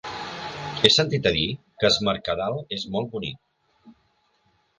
[0.81, 1.43] He sentit a dir
[1.83, 3.95] que Es Mercadal és molt bonic.